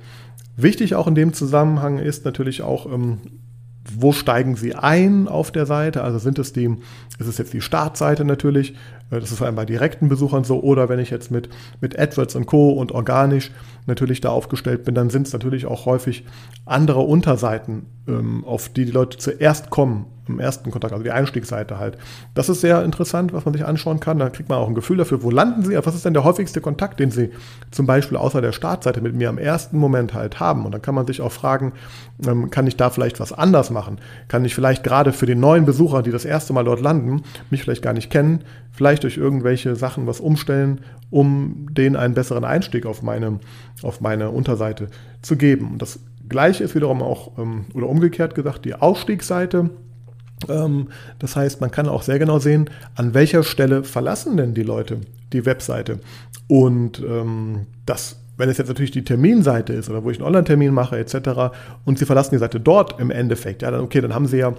[0.55, 3.19] Wichtig auch in dem Zusammenhang ist natürlich auch, ähm,
[3.95, 6.03] wo steigen Sie ein auf der Seite?
[6.03, 6.75] Also sind es die,
[7.19, 8.75] ist es jetzt die Startseite natürlich,
[9.09, 11.49] das ist allem bei direkten Besuchern so, oder wenn ich jetzt mit,
[11.81, 12.71] mit AdWords und Co.
[12.71, 13.51] und organisch
[13.85, 16.25] natürlich da aufgestellt bin, dann sind es natürlich auch häufig
[16.65, 21.79] andere Unterseiten ähm, auf die die Leute zuerst kommen, im ersten Kontakt, also die Einstiegsseite
[21.79, 21.97] halt.
[22.33, 24.19] Das ist sehr interessant, was man sich anschauen kann.
[24.19, 26.61] Da kriegt man auch ein Gefühl dafür, wo landen sie, was ist denn der häufigste
[26.61, 27.31] Kontakt, den sie
[27.71, 30.65] zum Beispiel außer der Startseite mit mir am ersten Moment halt haben.
[30.65, 31.73] Und dann kann man sich auch fragen,
[32.27, 33.99] ähm, kann ich da vielleicht was anders machen?
[34.27, 37.63] Kann ich vielleicht gerade für die neuen Besucher, die das erste Mal dort landen, mich
[37.63, 42.85] vielleicht gar nicht kennen, vielleicht durch irgendwelche Sachen was umstellen, um denen einen besseren Einstieg
[42.85, 43.39] auf meine,
[43.81, 44.87] auf meine Unterseite
[45.21, 45.71] zu geben.
[45.73, 49.69] Und das Gleiche ist wiederum auch, ähm, oder umgekehrt gesagt, die Aufstiegsseite.
[50.47, 54.63] Ähm, das heißt, man kann auch sehr genau sehen, an welcher Stelle verlassen denn die
[54.63, 54.99] Leute
[55.33, 55.99] die Webseite.
[56.47, 60.71] Und ähm, das wenn es jetzt natürlich die Terminseite ist oder wo ich einen Online-Termin
[60.71, 61.55] mache etc.
[61.85, 64.49] und Sie verlassen die Seite dort im Endeffekt, ja, dann okay, dann haben Sie ja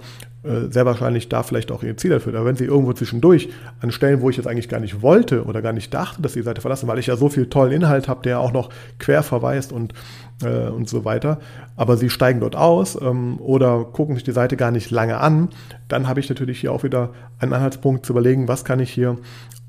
[0.43, 2.35] äh, sehr wahrscheinlich da vielleicht auch Ihr Ziel erfüllt.
[2.35, 5.61] Aber wenn Sie irgendwo zwischendurch an Stellen, wo ich jetzt eigentlich gar nicht wollte oder
[5.61, 8.07] gar nicht dachte, dass Sie die Seite verlassen, weil ich ja so viel tollen Inhalt
[8.07, 9.93] habe, der auch noch quer verweist und,
[10.43, 11.39] äh, und so weiter,
[11.75, 15.49] aber Sie steigen dort aus ähm, oder gucken sich die Seite gar nicht lange an,
[15.87, 19.17] dann habe ich natürlich hier auch wieder einen Anhaltspunkt zu überlegen, was kann ich hier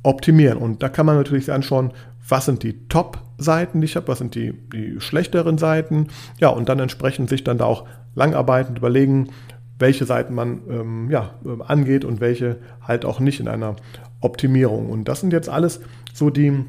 [0.02, 0.59] optimieren.
[0.59, 1.92] Und da kann man natürlich sich anschauen,
[2.28, 6.09] was sind die Top-Seiten, die ich habe, was sind die, die schlechteren Seiten.
[6.38, 9.30] Ja, und dann entsprechend sich dann da auch langarbeitend überlegen,
[9.78, 13.76] welche Seiten man ähm, ja, ähm, angeht und welche halt auch nicht in einer
[14.20, 14.90] Optimierung.
[14.90, 15.80] Und das sind jetzt alles
[16.12, 16.64] so die,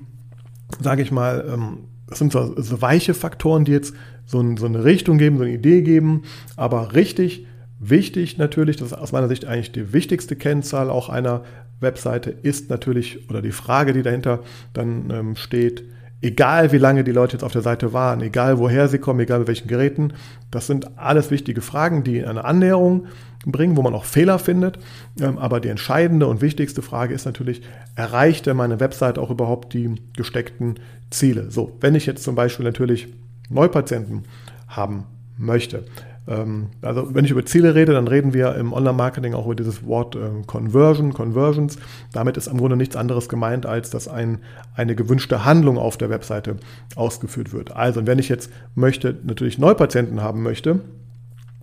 [0.80, 1.80] sage ich mal, ähm,
[2.12, 3.96] das sind so, so, weiche Faktoren, die jetzt
[4.26, 6.24] so, ein, so, eine Richtung geben, so eine Idee geben.
[6.58, 7.48] Aber richtig
[7.80, 11.44] wichtig natürlich, das ist aus meiner Sicht eigentlich die wichtigste Kennzahl auch einer
[11.80, 14.42] Webseite ist natürlich, oder die Frage, die dahinter
[14.74, 15.86] dann ähm, steht,
[16.22, 19.40] egal wie lange die Leute jetzt auf der Seite waren, egal woher sie kommen, egal
[19.40, 20.12] mit welchen Geräten,
[20.52, 23.06] das sind alles wichtige Fragen, die eine Annäherung
[23.46, 24.78] bringen, wo man auch Fehler findet.
[25.20, 27.62] Ähm, aber die entscheidende und wichtigste Frage ist natürlich,
[27.96, 30.76] erreicht denn meine Webseite auch überhaupt die gesteckten
[31.10, 31.52] Ziele?
[31.52, 33.08] So, wenn ich jetzt zum Beispiel natürlich
[33.50, 34.24] Neupatienten
[34.68, 35.06] haben
[35.38, 35.86] möchte,
[36.28, 39.86] ähm, also wenn ich über Ziele rede, dann reden wir im Online-Marketing auch über dieses
[39.86, 41.78] Wort äh, Conversion, Conversions.
[42.14, 44.40] Damit ist im Grunde nichts anderes gemeint, als dass ein,
[44.76, 46.58] eine gewünschte Handlung auf der Webseite
[46.96, 47.76] ausgeführt wird.
[47.76, 50.82] Also wenn ich jetzt möchte, natürlich Neupatienten haben möchte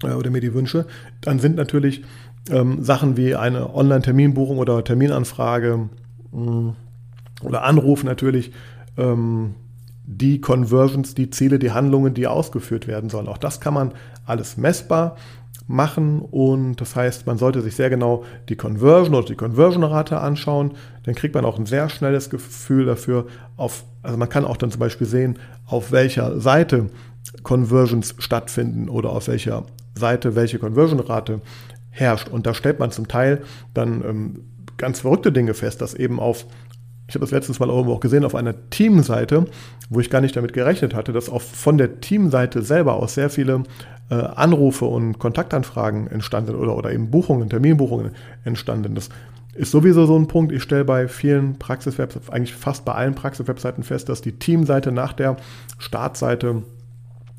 [0.03, 0.87] äh, oder mir die wünsche,
[1.21, 2.03] dann sind natürlich
[2.51, 5.89] ähm, Sachen wie eine Online-Terminbuchung oder Terminanfrage
[6.33, 6.77] mh, mm,
[7.43, 8.53] oder Anruf natürlich
[8.97, 9.55] ähm,
[10.05, 13.29] die Conversions, die Ziele, die Handlungen, die ausgeführt werden sollen.
[13.29, 13.93] Auch das kann man
[14.25, 15.17] alles messbar
[15.67, 20.73] machen und das heißt, man sollte sich sehr genau die Conversion oder die Conversion-Rate anschauen.
[21.05, 23.27] Dann kriegt man auch ein sehr schnelles Gefühl dafür,
[23.59, 26.87] auf, also man kann auch dann zum Beispiel sehen, auf welcher Seite
[27.43, 29.65] Conversions stattfinden oder auf welcher
[29.99, 31.41] Seite welche Conversion-Rate
[31.91, 32.29] herrscht.
[32.29, 33.43] Und da stellt man zum Teil
[33.75, 34.41] dann ähm,
[34.77, 36.47] ganz verrückte Dinge fest, dass eben auf
[37.09, 39.47] ich habe das letztes Mal irgendwo auch gesehen auf einer Teamseite,
[39.89, 43.31] wo ich gar nicht damit gerechnet hatte, dass auch von der Teamseite selber aus sehr
[43.31, 43.63] viele
[44.11, 48.11] äh, Anrufe und Kontaktanfragen entstanden oder, oder eben Buchungen, Terminbuchungen
[48.45, 48.95] entstanden.
[48.95, 49.09] Das
[49.55, 50.53] ist sowieso so ein Punkt.
[50.53, 55.15] Ich stelle bei vielen Praxiswebseiten, eigentlich fast bei allen Praxiswebseiten fest, dass die Teamseite nach
[55.15, 55.37] der
[55.79, 56.63] Startseite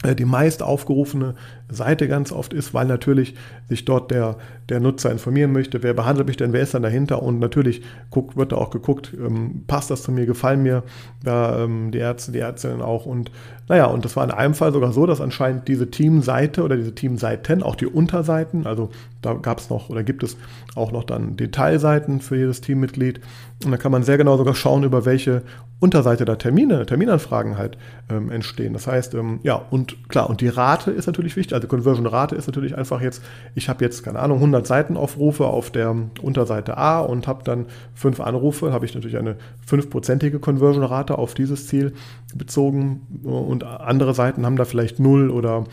[0.04, 1.36] äh, die meist aufgerufene
[1.70, 3.36] Seite ganz oft ist, weil natürlich
[3.68, 4.38] sich dort der,
[4.70, 8.36] der Nutzer informieren möchte, wer behandelt mich denn, wer ist dann dahinter und natürlich guckt,
[8.38, 10.84] wird da auch geguckt, ähm, passt das zu mir, gefallen mir
[11.24, 13.32] da ähm, die Ärzte, die Ärztinnen auch und
[13.68, 16.96] naja, und das war in einem Fall sogar so, dass anscheinend diese Teamseite oder diese
[16.96, 18.90] Teamseiten, auch die Unterseiten, also
[19.22, 20.38] da gab es noch oder gibt es
[20.76, 23.22] auch noch dann Detailseiten für jedes Teammitglied
[23.64, 25.44] und da kann man sehr genau sogar schauen, über welche
[25.80, 27.78] Unterseite da Termine, Terminanfragen halt
[28.10, 28.74] ähm, entstehen.
[28.74, 32.48] Das heißt, ähm, ja, und klar, und die Rate ist natürlich wichtig, also Conversion-Rate ist
[32.48, 33.24] natürlich einfach jetzt,
[33.56, 38.20] ich habe jetzt, keine Ahnung, 100 Seitenaufrufe auf der Unterseite A und habe dann fünf
[38.20, 41.94] Anrufe, habe ich natürlich eine fünfprozentige Conversion-Rate auf dieses Ziel
[42.36, 43.02] bezogen.
[43.24, 45.66] Und andere Seiten haben da vielleicht 0 oder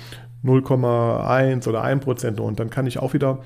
[0.44, 3.38] 0,1 oder 1 Prozent und dann kann ich auch wieder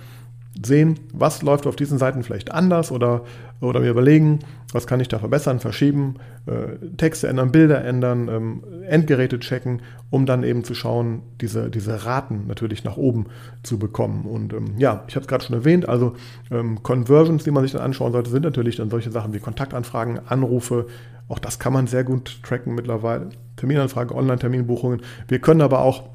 [0.64, 3.22] sehen, was läuft auf diesen Seiten vielleicht anders oder,
[3.60, 4.40] oder mir überlegen,
[4.72, 10.26] was kann ich da verbessern, verschieben, äh, Texte ändern, Bilder ändern, ähm, Endgeräte checken, um
[10.26, 13.26] dann eben zu schauen, diese, diese Raten natürlich nach oben
[13.62, 14.26] zu bekommen.
[14.26, 16.14] Und ähm, ja, ich habe es gerade schon erwähnt, also
[16.50, 20.20] ähm, Conversions, die man sich dann anschauen sollte, sind natürlich dann solche Sachen wie Kontaktanfragen,
[20.26, 20.86] Anrufe,
[21.28, 25.02] auch das kann man sehr gut tracken mittlerweile, Terminanfragen, Online-Terminbuchungen.
[25.28, 26.08] Wir können aber auch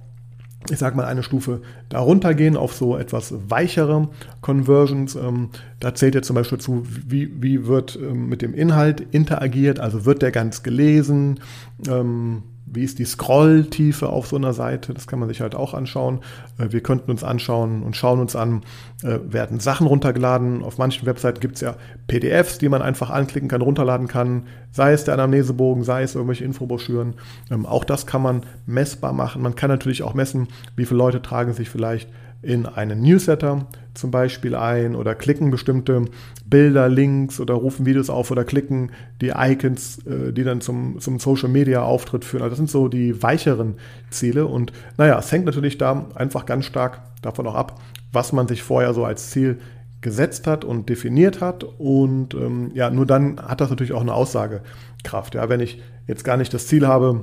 [0.69, 4.09] ich sage mal, eine Stufe darunter gehen auf so etwas weichere
[4.41, 5.15] Conversions.
[5.15, 5.49] Ähm,
[5.79, 10.05] da zählt jetzt zum Beispiel zu, wie, wie wird ähm, mit dem Inhalt interagiert, also
[10.05, 11.39] wird der ganz gelesen,
[11.87, 14.93] ähm, wie ist die Scrolltiefe auf so einer Seite?
[14.93, 16.19] Das kann man sich halt auch anschauen.
[16.57, 18.63] Äh, wir könnten uns anschauen und schauen uns an,
[19.03, 20.63] äh, werden Sachen runtergeladen.
[20.63, 21.75] Auf manchen Webseiten gibt es ja
[22.07, 24.47] PDFs, die man einfach anklicken kann, runterladen kann.
[24.71, 27.13] Sei es der Anamnesebogen, sei es irgendwelche Infobroschüren.
[27.51, 29.41] Ähm, auch das kann man messbar machen.
[29.41, 32.09] Man kann natürlich auch messen, wie viele Leute tragen sich vielleicht
[32.41, 36.05] in einen Newsletter zum Beispiel ein oder klicken bestimmte
[36.45, 41.19] Bilder, Links oder rufen Videos auf oder klicken die Icons, äh, die dann zum, zum
[41.19, 42.43] Social Media Auftritt führen.
[42.43, 43.75] Also das sind so die weicheren
[44.09, 48.47] Ziele und naja, es hängt natürlich da einfach ganz stark davon auch ab, was man
[48.47, 49.59] sich vorher so als Ziel
[50.01, 51.63] gesetzt hat und definiert hat.
[51.63, 55.33] Und ähm, ja, nur dann hat das natürlich auch eine Aussagekraft.
[55.33, 57.21] Ja, wenn ich jetzt gar nicht das Ziel habe,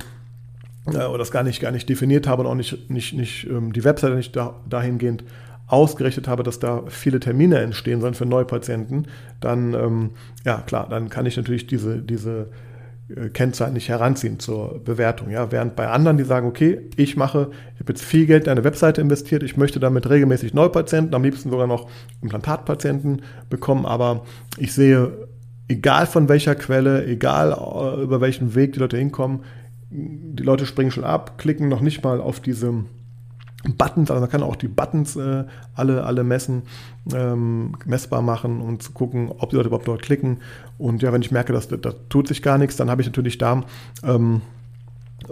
[0.86, 3.72] äh, oder das gar nicht, gar nicht definiert habe und auch nicht, nicht, nicht ähm,
[3.72, 5.24] die Webseite nicht da, dahingehend
[5.66, 9.06] ausgerichtet habe, dass da viele Termine entstehen sollen für Neupatienten,
[9.40, 10.10] dann, ähm,
[10.44, 12.48] ja klar, dann kann ich natürlich diese, diese
[13.08, 15.30] äh, Kennzahlen nicht heranziehen zur Bewertung.
[15.30, 15.50] Ja?
[15.50, 18.64] Während bei anderen, die sagen, okay, ich mache, ich habe jetzt viel Geld in eine
[18.64, 21.88] Webseite investiert, ich möchte damit regelmäßig Neupatienten, am liebsten sogar noch
[22.20, 24.24] Implantatpatienten bekommen, aber
[24.58, 25.26] ich sehe,
[25.68, 29.40] egal von welcher Quelle, egal äh, über welchen Weg die Leute hinkommen,
[29.92, 32.84] die Leute springen schon ab, klicken noch nicht mal auf diese
[33.64, 36.62] Buttons, also man kann auch die Buttons äh, alle, alle messen,
[37.14, 40.38] ähm, messbar machen und zu gucken, ob die Leute überhaupt dort klicken.
[40.78, 41.76] Und ja, wenn ich merke, dass da
[42.08, 43.62] tut sich gar nichts, dann habe ich natürlich da
[44.02, 44.40] ähm,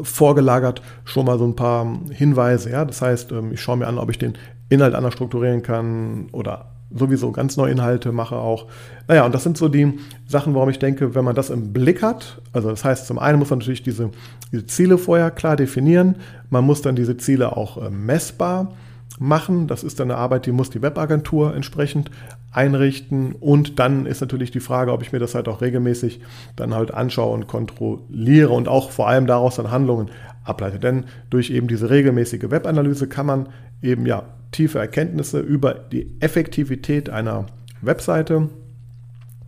[0.00, 2.70] vorgelagert schon mal so ein paar Hinweise.
[2.70, 2.84] Ja?
[2.84, 4.34] Das heißt, ähm, ich schaue mir an, ob ich den
[4.68, 8.66] Inhalt anders strukturieren kann oder sowieso ganz neue Inhalte mache auch.
[9.08, 12.02] Naja, und das sind so die Sachen, warum ich denke, wenn man das im Blick
[12.02, 14.10] hat, also das heißt, zum einen muss man natürlich diese,
[14.52, 16.16] diese Ziele vorher klar definieren,
[16.50, 18.72] man muss dann diese Ziele auch äh, messbar
[19.18, 22.10] machen, das ist dann eine Arbeit, die muss die Webagentur entsprechend
[22.52, 26.20] einrichten und dann ist natürlich die Frage, ob ich mir das halt auch regelmäßig
[26.56, 30.10] dann halt anschaue und kontrolliere und auch vor allem daraus dann Handlungen
[30.44, 30.78] ableite.
[30.78, 33.48] Denn durch eben diese regelmäßige Webanalyse kann man
[33.82, 37.46] eben ja tiefe Erkenntnisse über die Effektivität einer
[37.82, 38.48] Webseite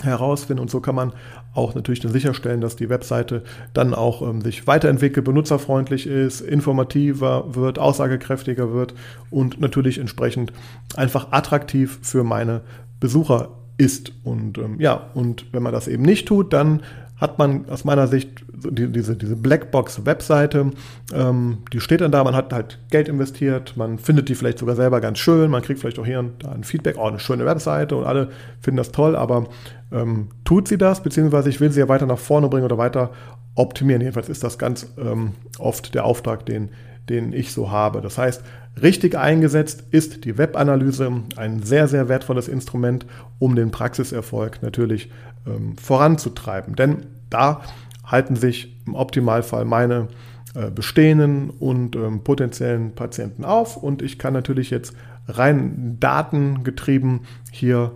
[0.03, 1.13] herausfinden und so kann man
[1.55, 3.43] auch natürlich dann sicherstellen, dass die Webseite
[3.75, 8.95] dann auch ähm, sich weiterentwickelt, benutzerfreundlich ist, informativer wird, aussagekräftiger wird
[9.31, 10.53] und natürlich entsprechend
[10.97, 12.63] einfach attraktiv für meine
[13.01, 14.13] Besucher ist.
[14.25, 16.81] Und ähm, ja, und wenn man das eben nicht tut, dann
[17.23, 20.73] hat man aus meiner Sicht die, diese, diese Blackbox-Webseite,
[21.15, 24.75] ähm, die steht dann da, man hat halt Geld investiert, man findet die vielleicht sogar
[24.75, 27.47] selber ganz schön, man kriegt vielleicht auch hier und da ein Feedback, oh, eine schöne
[27.47, 28.31] Webseite und alle
[28.61, 29.47] finden das toll, aber
[29.93, 33.13] ähm, tut sie das, beziehungsweise ich will sie ja weiter nach vorne bringen oder weiter
[33.55, 34.01] optimieren.
[34.01, 36.71] Jedenfalls ist das ganz ähm, oft der Auftrag, den,
[37.09, 38.01] den ich so habe.
[38.01, 38.43] Das heißt,
[38.83, 43.07] richtig eingesetzt ist die Webanalyse ein sehr, sehr wertvolles Instrument,
[43.39, 45.09] um den Praxiserfolg natürlich
[45.47, 46.77] ähm, voranzutreiben.
[46.77, 47.63] Denn da
[48.05, 50.09] halten sich im Optimalfall meine
[50.55, 53.77] äh, bestehenden und ähm, potenziellen Patienten auf.
[53.77, 54.95] Und ich kann natürlich jetzt
[55.29, 57.93] rein datengetrieben hier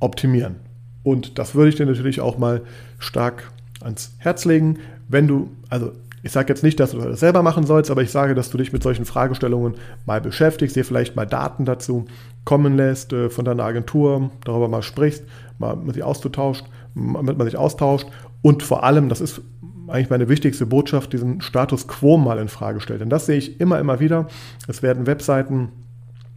[0.00, 0.56] optimieren.
[1.02, 2.62] Und das würde ich dir natürlich auch mal
[2.98, 7.42] stark ans Herz legen, wenn du, also ich sage jetzt nicht, dass du das selber
[7.42, 11.16] machen sollst, aber ich sage, dass du dich mit solchen Fragestellungen mal beschäftigst, dir vielleicht
[11.16, 12.06] mal Daten dazu
[12.44, 15.24] kommen lässt äh, von deiner Agentur, darüber mal sprichst,
[15.58, 16.64] mal mit sich austauscht,
[16.94, 18.06] damit man sich austauscht
[18.42, 19.40] und vor allem, das ist
[19.88, 23.00] eigentlich meine wichtigste Botschaft, diesen Status quo mal in Frage stellt.
[23.00, 24.26] Denn das sehe ich immer, immer wieder.
[24.66, 25.70] Es werden Webseiten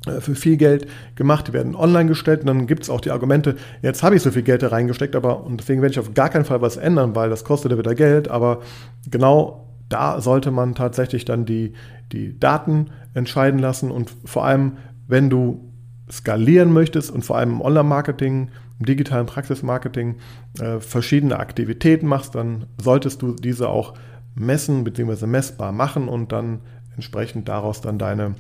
[0.06, 3.12] äh, für viel Geld gemacht, die werden online gestellt und dann gibt es auch die
[3.12, 6.14] Argumente, jetzt habe ich so viel Geld da reingesteckt, aber und deswegen werde ich auf
[6.14, 8.62] gar keinen Fall was ändern, weil das kostet ja wieder Geld, aber
[9.10, 11.74] genau da sollte man tatsächlich dann die,
[12.12, 15.72] die Daten entscheiden lassen und vor allem, wenn du
[16.10, 18.50] skalieren möchtest und vor allem im Online-Marketing,
[18.82, 20.16] im digitalen Praxismarketing
[20.60, 23.94] äh, verschiedene Aktivitäten machst, dann solltest du diese auch
[24.34, 25.28] messen bzw.
[25.28, 26.62] messbar machen und dann
[26.96, 28.36] entsprechend daraus dann deine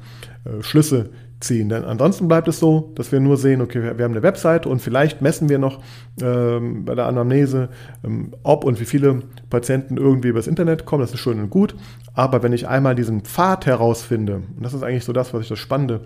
[0.45, 1.69] äh, Schlüsse ziehen.
[1.69, 4.81] Denn ansonsten bleibt es so, dass wir nur sehen, okay, wir, haben eine Webseite und
[4.81, 5.79] vielleicht messen wir noch
[6.21, 7.69] ähm, bei der Anamnese,
[8.03, 11.01] ähm, ob und wie viele Patienten irgendwie übers Internet kommen.
[11.01, 11.75] Das ist schön und gut.
[12.13, 15.49] Aber wenn ich einmal diesen Pfad herausfinde, und das ist eigentlich so das, was ich
[15.49, 16.01] das Spannende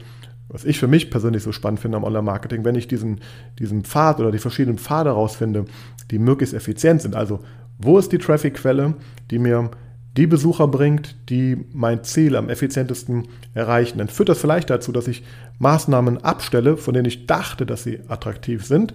[0.47, 3.21] was ich für mich persönlich so spannend finde am Online-Marketing, wenn ich diesen,
[3.59, 5.65] diesen Pfad oder die verschiedenen Pfade herausfinde,
[6.11, 7.15] die möglichst effizient sind.
[7.15, 7.39] Also,
[7.77, 8.93] wo ist die Traffic-Quelle,
[9.31, 9.71] die mir
[10.17, 13.97] die Besucher bringt, die mein Ziel am effizientesten erreichen.
[13.97, 15.23] Dann führt das vielleicht dazu, dass ich
[15.59, 18.93] Maßnahmen abstelle, von denen ich dachte, dass sie attraktiv sind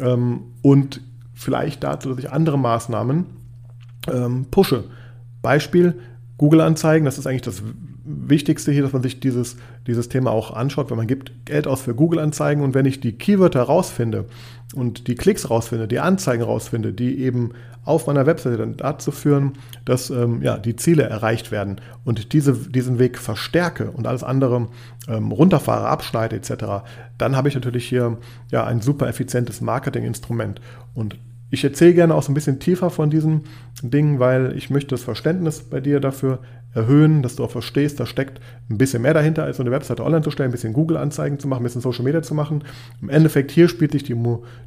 [0.00, 1.00] ähm, und
[1.32, 3.26] vielleicht dazu, dass ich andere Maßnahmen
[4.12, 4.84] ähm, pushe.
[5.40, 5.94] Beispiel
[6.36, 7.62] Google-Anzeigen, das ist eigentlich das
[8.08, 11.82] Wichtigste hier, dass man sich dieses, dieses Thema auch anschaut, weil man gibt Geld aus
[11.82, 14.24] für Google-Anzeigen und wenn ich die Keywörter rausfinde
[14.74, 17.52] und die Klicks rausfinde, die Anzeigen rausfinde, die eben
[17.84, 22.52] auf meiner Webseite dann dazu führen, dass ähm, ja, die Ziele erreicht werden und diese,
[22.52, 24.68] diesen Weg verstärke und alles andere
[25.08, 26.84] ähm, runterfahre, abschneide etc.,
[27.16, 28.18] dann habe ich natürlich hier
[28.50, 30.60] ja, ein super effizientes Marketinginstrument.
[30.94, 31.16] Und
[31.50, 33.44] ich erzähle gerne auch so ein bisschen tiefer von diesen
[33.82, 36.40] Dingen, weil ich möchte das Verständnis bei dir dafür
[36.74, 40.22] erhöhen, dass du auch verstehst, da steckt ein bisschen mehr dahinter, als eine Webseite online
[40.22, 42.64] zu stellen, ein bisschen Google-Anzeigen zu machen, ein bisschen Social Media zu machen.
[43.00, 44.16] Im Endeffekt hier spielt sich die,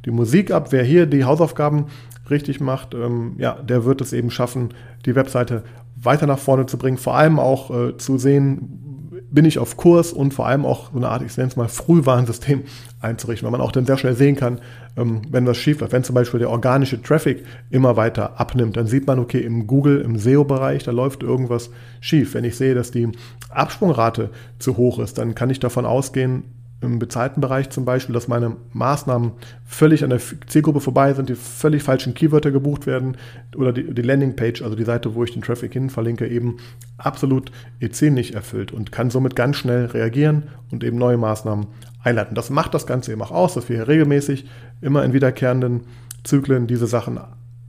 [0.04, 0.72] die Musik ab.
[0.72, 1.86] Wer hier die Hausaufgaben
[2.28, 4.70] richtig macht, ähm, ja, der wird es eben schaffen,
[5.06, 5.62] die Webseite
[5.96, 8.91] weiter nach vorne zu bringen, vor allem auch äh, zu sehen,
[9.32, 11.68] bin ich auf Kurs und vor allem auch so eine Art, ich nenne es mal,
[11.68, 12.64] Frühwarnsystem
[13.00, 14.60] einzurichten, weil man auch dann sehr schnell sehen kann,
[14.96, 15.92] ähm, wenn was schief läuft.
[15.92, 20.02] Wenn zum Beispiel der organische Traffic immer weiter abnimmt, dann sieht man, okay, im Google,
[20.02, 22.34] im SEO-Bereich, da läuft irgendwas schief.
[22.34, 23.08] Wenn ich sehe, dass die
[23.48, 26.44] Absprungrate zu hoch ist, dann kann ich davon ausgehen,
[26.82, 29.32] im bezahlten Bereich zum Beispiel, dass meine Maßnahmen
[29.64, 33.16] völlig an der Zielgruppe vorbei sind, die völlig falschen Keywörter gebucht werden
[33.56, 36.56] oder die, die Landingpage, also die Seite, wo ich den Traffic hin verlinke, eben
[36.98, 37.52] absolut
[37.92, 41.66] Ziel nicht erfüllt und kann somit ganz schnell reagieren und eben neue Maßnahmen
[42.02, 42.34] einleiten.
[42.34, 44.46] Das macht das Ganze eben auch aus, dass wir hier regelmäßig
[44.80, 45.82] immer in wiederkehrenden
[46.24, 47.20] Zyklen diese Sachen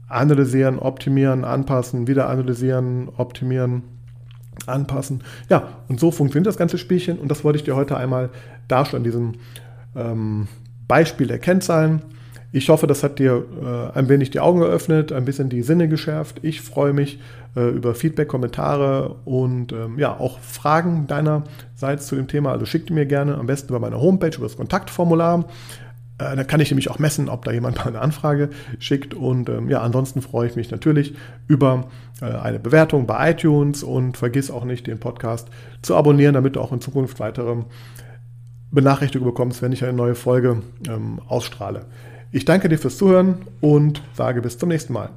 [0.08, 3.82] analysieren, optimieren, anpassen, wieder analysieren, optimieren
[4.68, 5.22] anpassen.
[5.48, 8.30] Ja, und so funktioniert das ganze Spielchen und das wollte ich dir heute einmal
[8.68, 9.34] darstellen, diesem
[9.96, 10.48] ähm,
[10.86, 12.02] Beispiel der Kennzahlen.
[12.52, 15.88] Ich hoffe, das hat dir äh, ein wenig die Augen geöffnet, ein bisschen die Sinne
[15.88, 16.38] geschärft.
[16.42, 17.18] Ich freue mich
[17.56, 22.52] äh, über Feedback, Kommentare und ähm, ja, auch Fragen deinerseits zu dem Thema.
[22.52, 25.46] Also schick mir gerne am besten über meine Homepage, über das Kontaktformular.
[26.18, 29.14] Äh, da kann ich nämlich auch messen, ob da jemand mal eine Anfrage schickt.
[29.14, 31.14] Und ähm, ja, ansonsten freue ich mich natürlich
[31.48, 31.88] über
[32.24, 35.48] eine Bewertung bei iTunes und vergiss auch nicht, den Podcast
[35.82, 37.56] zu abonnieren, damit du auch in Zukunft weitere
[38.70, 41.86] Benachrichtigungen bekommst, wenn ich eine neue Folge ähm, ausstrahle.
[42.32, 45.10] Ich danke dir fürs Zuhören und sage bis zum nächsten Mal.